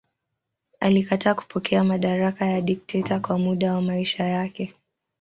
Alikataa 0.79 1.33
kupokea 1.35 1.83
madaraka 1.83 2.45
ya 2.45 2.61
dikteta 2.61 3.19
kwa 3.19 3.37
muda 3.37 3.73
wa 3.73 3.81
maisha 3.81 4.23
yake. 4.23 4.73